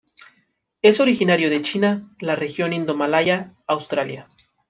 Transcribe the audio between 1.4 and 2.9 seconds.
de China, la región